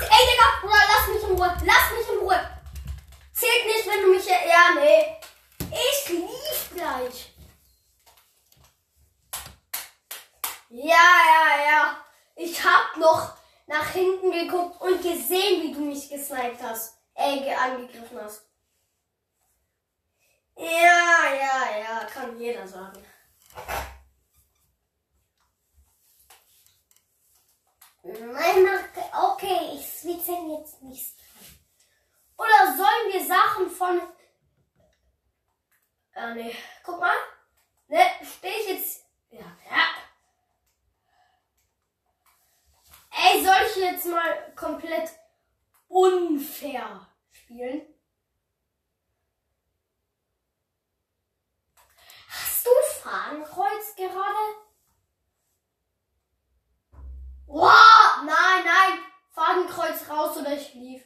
[0.00, 1.56] Ey, Digga, Bruder, lass mich in Ruhe.
[1.64, 2.50] Lass mich in Ruhe.
[3.32, 4.26] Zählt nicht, wenn du mich...
[4.26, 5.16] Ja, nee.
[5.70, 7.32] Ich lief gleich.
[10.70, 12.04] Ja, ja, ja.
[12.36, 13.36] Ich hab noch
[13.66, 16.96] nach hinten geguckt und gesehen, wie du mich gesniped hast.
[17.14, 18.49] Äh, ge- angegriffen hast.
[21.78, 23.04] Ja, kann jeder sagen.
[28.02, 28.66] Nein,
[29.12, 31.16] okay, ich switche jetzt nicht.
[32.36, 34.00] Oder sollen wir Sachen von.
[36.14, 36.54] Ah, nee.
[36.82, 37.16] Guck mal.
[37.88, 39.04] Ne, stehe ich jetzt.
[39.30, 39.86] Ja, ja.
[43.10, 45.10] Ey, soll ich jetzt mal komplett
[45.88, 47.89] unfair spielen?
[53.00, 54.44] Fadenkreuz gerade?
[57.46, 58.98] Wow, nein, nein.
[59.30, 61.02] Fadenkreuz raus oder ich lief.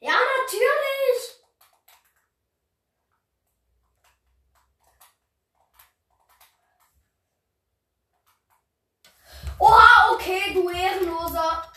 [0.00, 1.42] Ja, natürlich.
[9.60, 11.72] Oha, okay, du Ehrenloser.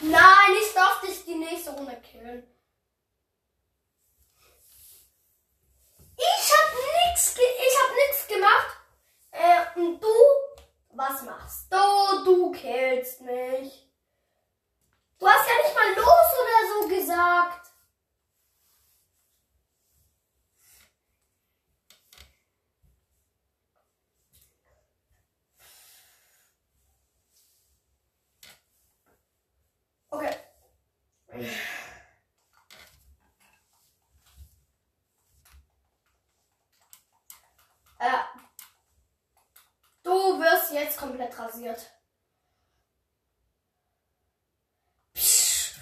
[0.00, 2.53] Nein, ich darf dich die nächste Runde killen.
[6.74, 8.76] Hab nix, ich hab nix gemacht.
[9.30, 10.08] Äh, und du,
[10.90, 12.24] was machst du?
[12.24, 13.90] Du killst mich.
[15.18, 17.64] Du hast ja nicht mal los oder so gesagt.
[30.10, 30.36] Okay.
[37.98, 38.18] Äh,
[40.02, 40.98] du wirst jetzt
[41.34, 41.90] komplett rasiert.
[45.14, 45.74] Psch.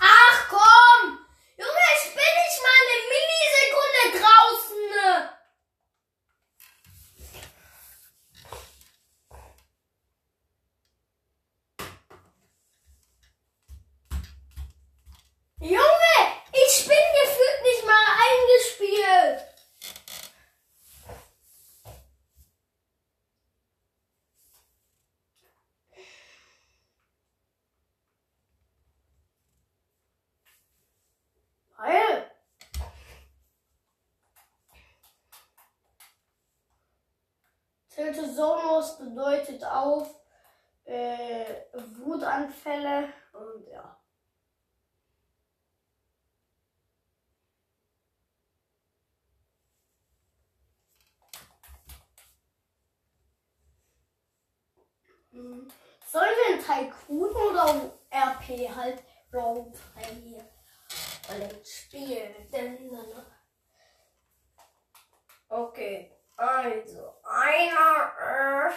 [0.00, 1.18] Ach komm!
[1.56, 5.30] Junge, ich bin nicht mal eine Millisekunde draußen.
[15.58, 16.16] Junge,
[16.52, 19.44] ich bin gefühlt nicht mal eingespielt.
[31.78, 32.30] Weil.
[37.96, 40.20] Tiltosomus bedeutet auf
[40.84, 41.46] äh,
[41.98, 43.98] Wutanfälle und ja.
[55.30, 55.66] Hm.
[56.06, 60.36] Sollen wir ein Tycoon oder RP halt Roleplay
[61.30, 62.34] äh, spielen?
[65.48, 68.76] Okay, also einer ist.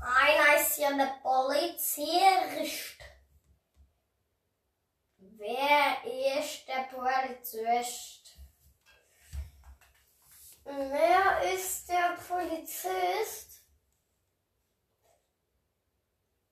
[0.00, 2.98] Einer ist ja der Polizist.
[5.18, 6.04] Wer
[6.38, 8.38] ist der Polizist?
[10.64, 13.62] Wer ist der Polizist?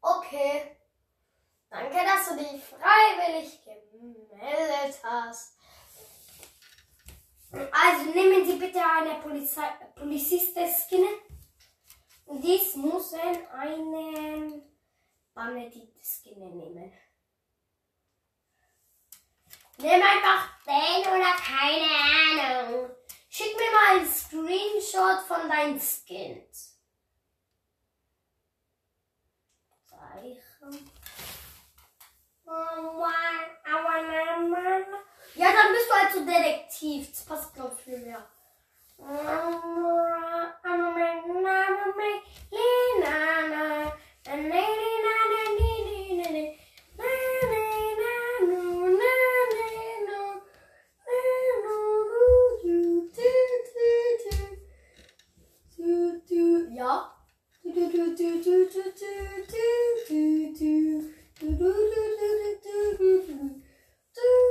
[0.01, 0.77] Okay.
[1.69, 5.60] Danke, dass du dich freiwillig gemeldet hast.
[7.53, 11.05] Also nehmen Sie bitte eine Polizei Polizisten-Skin.
[12.27, 14.63] Und dies muss einen
[15.35, 16.93] Benedikt-Skin nehmen.
[19.79, 22.91] Nimm einfach den oder keine Ahnung.
[23.29, 26.79] Schick mir mal ein Screenshot von deinen Skins.
[29.87, 30.91] Zeichen.
[35.35, 37.11] Ja, dann bist du halt so Detektiv.
[37.11, 38.25] Das passt, glaube ich, viel mehr.
[56.81, 57.21] Ja.
[64.21, 64.51] Gell,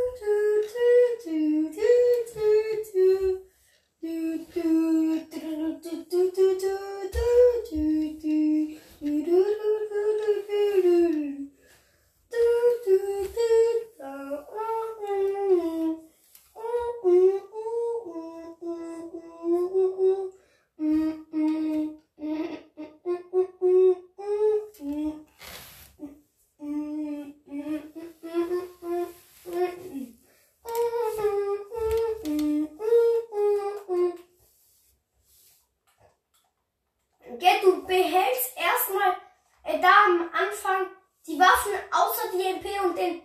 [37.89, 39.17] behältst erstmal
[39.63, 40.87] äh, da am Anfang
[41.27, 43.21] die Waffen außer die MP und den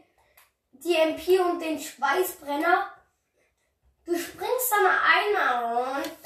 [0.73, 2.91] die MP und den Schweißbrenner.
[4.05, 6.24] Du springst dann einmal runter.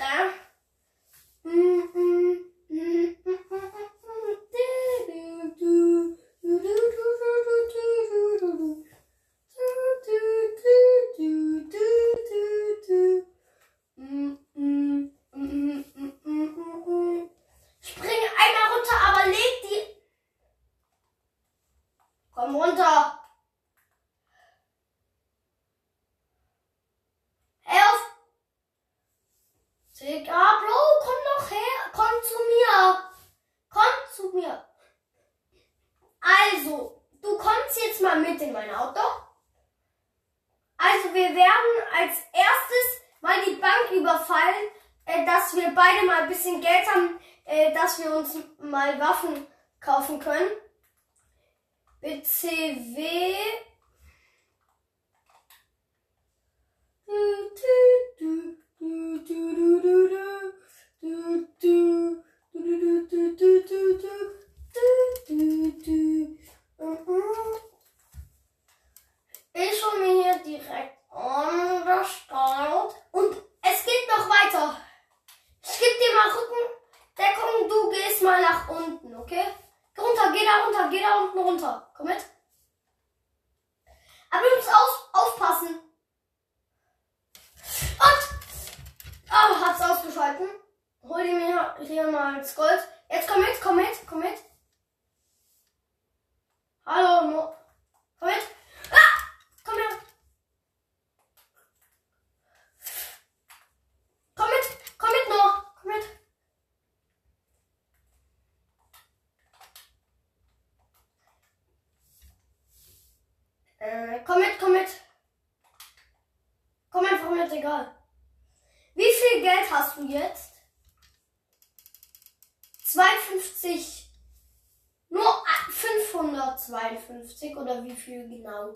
[127.99, 128.73] Viel genau?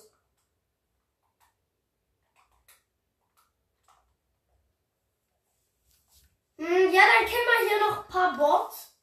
[6.58, 8.96] Hm, ja, dann kennen wir hier noch ein paar Bots.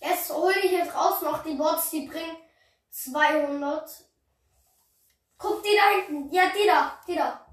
[0.00, 2.36] Jetzt hole ich jetzt raus noch die Bots, die bringen
[2.90, 3.90] 200.
[5.38, 6.32] Guck die da hinten.
[6.32, 7.44] Ja, die da, die da.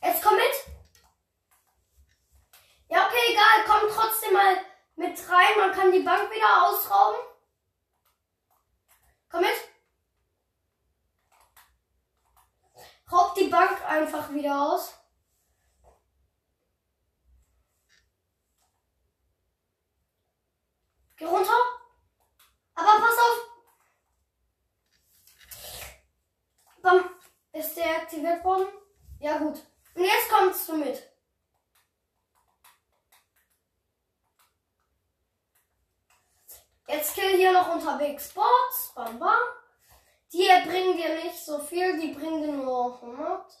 [0.00, 0.44] Jetzt komm mit.
[2.88, 3.64] Ja, okay, egal.
[3.66, 4.64] Komm trotzdem mal
[4.96, 5.58] mit rein.
[5.58, 7.20] Man kann die Bank wieder ausrauben.
[9.28, 9.68] Komm mit.
[13.10, 14.94] Raub die Bank einfach wieder aus.
[21.16, 21.52] Geh runter.
[22.74, 23.48] Aber pass auf.
[26.82, 27.10] Bam.
[27.52, 27.76] Ist
[28.28, 28.68] deaktiviert worden?
[29.20, 29.62] Ja, gut.
[29.94, 31.02] Und jetzt kommst du mit.
[36.86, 38.92] Jetzt kill hier noch unterwegs Bots.
[38.94, 39.38] Bam, bam.
[40.32, 43.52] Die bringen dir nicht so viel, die bringen dir nur 100.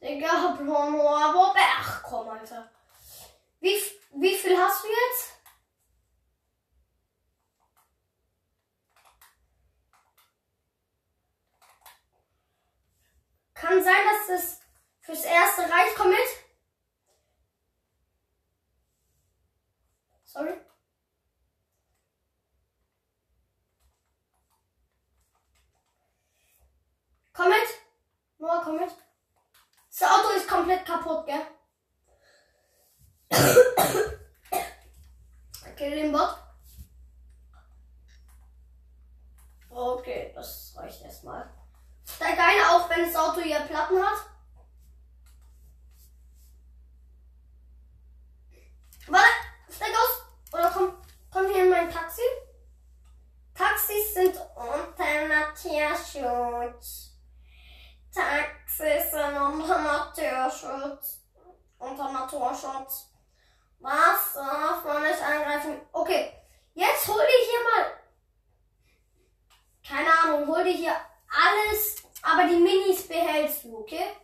[0.00, 2.68] Digga, Blono, aber ach komm, Alter.
[3.60, 3.76] Wie,
[4.14, 5.41] wie viel hast du jetzt?
[13.62, 14.60] Kann sein, dass das
[15.02, 15.94] fürs erste reicht.
[15.96, 16.18] Komm mit.
[20.24, 20.60] Sorry.
[27.32, 27.58] Komm mit.
[28.38, 28.90] Noah, komm mit.
[29.90, 31.46] Das Auto ist komplett kaputt, gell?
[35.72, 36.36] Okay, den Bot.
[39.70, 41.61] Okay, das reicht erstmal.
[42.14, 44.18] Steig ein, auch wenn das Auto hier Platten hat.
[49.06, 49.28] Warte,
[49.70, 50.22] steig aus.
[50.52, 50.94] Oder komm,
[51.30, 52.22] komm hier in mein Taxi.
[53.54, 57.12] Taxis sind unter Naturschutz.
[58.14, 61.20] Taxis sind unter Naturschutz.
[61.78, 63.08] Unter Naturschutz.
[63.80, 65.80] Was darf man nicht angreifen?
[65.92, 66.32] Okay,
[66.74, 67.98] jetzt hol dir hier mal.
[69.86, 74.16] Keine Ahnung, hol dir hier alles, aber die Minis behältst du, okay?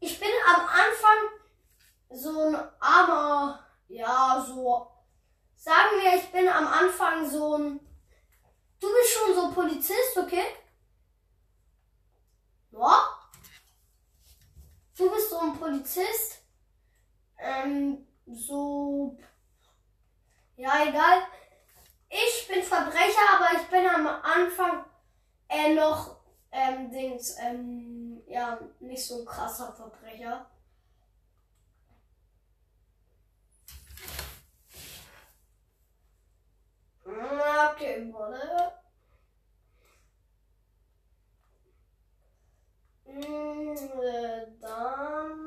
[0.00, 1.18] Ich bin am Anfang
[2.10, 4.90] so ein armer, ja, so.
[5.54, 7.80] Sagen wir, ich bin am Anfang so ein.
[8.78, 10.44] Du bist schon so Polizist, okay?
[12.70, 13.08] Ja?
[14.96, 16.42] Du bist so ein Polizist.
[17.38, 19.16] Ähm, so.
[20.56, 21.26] Ja, egal.
[22.10, 24.84] Ich bin Verbrecher, aber ich bin am Anfang
[25.54, 26.16] äh, noch
[26.50, 30.46] ähm, Dings, ähm, ja, nicht so ein krasser Verbrecher.
[37.04, 38.72] Okay, warte.
[43.06, 45.44] Mm, äh, Dann.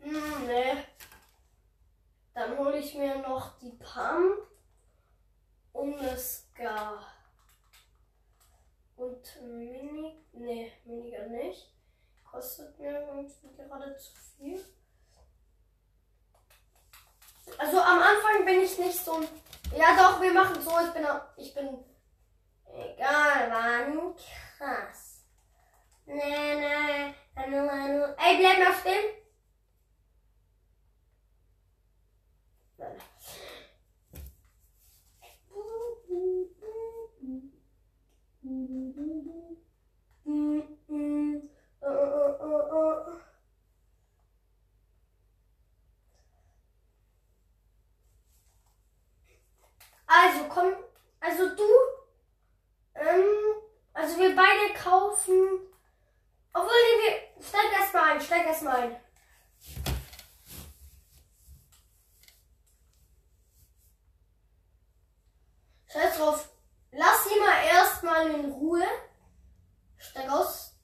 [0.00, 0.84] Mm, nee.
[2.34, 2.94] Dann hole ich
[9.40, 10.24] Mini.
[10.32, 11.72] Nee, weniger nicht.
[12.24, 14.64] Kostet mir irgendwie gerade zu viel.
[17.58, 19.20] Also am Anfang bin ich nicht so.
[19.76, 20.72] Ja doch, wir machen so.
[20.80, 21.06] Ich bin
[21.36, 21.84] ich bin
[22.66, 25.24] egal, wann krass.
[26.06, 29.24] Nee, nee, Ey, bleib mal stehen.
[50.06, 50.72] Also komm,
[51.18, 51.62] also du,
[52.94, 53.24] ähm,
[53.92, 55.58] also wir beide kaufen,
[56.52, 58.96] obwohl wir, steig erstmal ein, steig erstmal ein.
[65.92, 66.48] Scheiß drauf,
[66.92, 68.86] lass ihn mal erstmal in Ruhe.
[69.96, 70.76] Steig aus.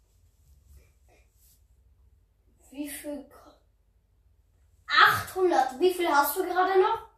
[2.70, 3.30] Wie viel?
[4.88, 5.78] 800.
[5.78, 7.10] Wie viel hast du gerade noch?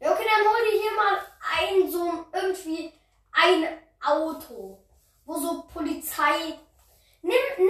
[0.00, 1.18] Ja, okay, dann hol dir hier mal
[1.56, 2.92] ein, so irgendwie
[3.32, 4.84] ein Auto,
[5.24, 6.58] wo so Polizei.
[7.22, 7.68] Nimm, nein,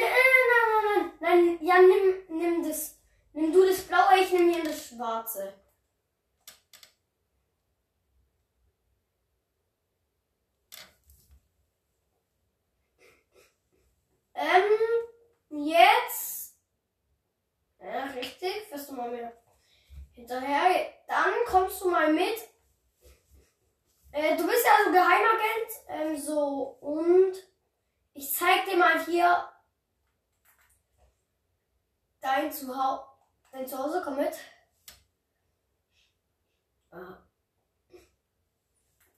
[0.51, 2.99] nein, nein, nein, ja, nimm, nimm das.
[3.33, 5.55] Nimm du das blaue, ich nehme hier das schwarze.
[14.35, 16.57] Ähm, jetzt.
[17.81, 19.33] Ja, richtig, fährst du mal mehr
[20.13, 20.93] hinterher.
[21.07, 22.39] Dann kommst du mal mit.
[24.11, 25.71] Äh, du bist ja also Geheimagent.
[25.89, 27.35] Ähm, so, und
[28.15, 29.49] ich zeig dir mal hier
[32.21, 33.05] dein Zuhause.
[33.53, 34.37] Dein Zuhause, komm mit.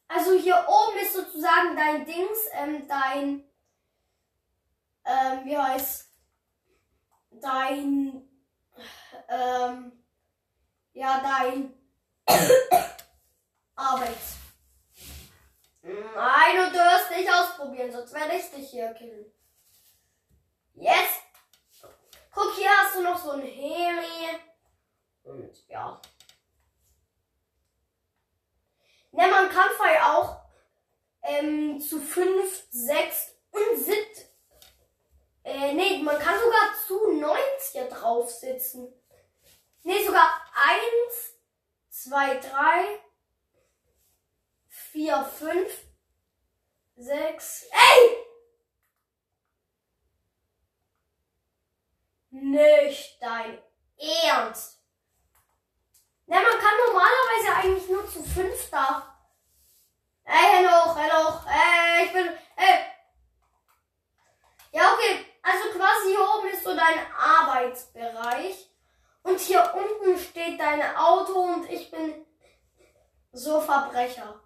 [0.08, 3.44] Also hier oben ist sozusagen dein Dings, ähm, dein,
[5.04, 6.10] ähm, wie heißt,
[7.30, 8.28] dein,
[9.28, 9.92] ähm,
[10.92, 11.74] ja, dein
[13.76, 14.16] Arbeit.
[15.82, 19.32] Nein, du darfst nicht ausprobieren, sonst werde ich dich hier killen.
[20.74, 21.20] Yes!
[22.32, 24.38] Guck, hier hast du noch so ein Heli.
[25.22, 26.00] Und ja.
[29.12, 30.40] Ne, man kann voll auch
[31.22, 33.96] ähm, zu 5, 6 und 7.
[35.44, 37.40] Äh, nee, man kann sogar zu 90
[37.72, 38.92] hier drauf sitzen.
[39.82, 41.34] Nee, sogar eins,
[41.88, 43.00] zwei, drei,
[44.68, 45.72] vier, fünf,
[46.96, 47.66] sechs.
[47.72, 48.16] Ey!
[52.30, 53.58] Nicht dein
[53.96, 54.79] Ernst.
[56.30, 59.02] Na, man kann normalerweise eigentlich nur zu fünf da.
[60.22, 62.84] Ey, hallo, hallo, ey, ich bin, ey.
[64.70, 68.70] Ja, okay, also quasi hier oben ist so dein Arbeitsbereich.
[69.24, 72.24] Und hier unten steht dein Auto und ich bin
[73.32, 74.40] so Verbrecher.